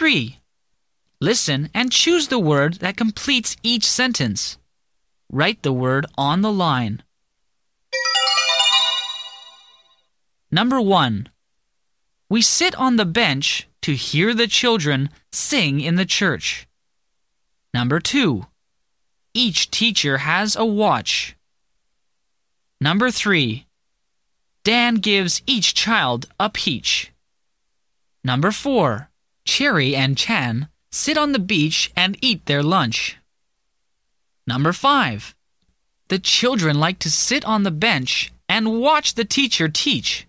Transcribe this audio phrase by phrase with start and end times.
[0.00, 0.38] 3.
[1.20, 4.56] Listen and choose the word that completes each sentence.
[5.30, 7.02] Write the word on the line.
[10.50, 11.28] Number 1.
[12.30, 16.66] We sit on the bench to hear the children sing in the church.
[17.74, 18.46] Number 2.
[19.34, 21.36] Each teacher has a watch.
[22.80, 23.66] Number 3.
[24.64, 27.12] Dan gives each child a peach.
[28.24, 29.09] Number 4.
[29.44, 33.16] Cherry and Chan sit on the beach and eat their lunch.
[34.46, 35.34] Number 5.
[36.08, 40.26] The children like to sit on the bench and watch the teacher teach.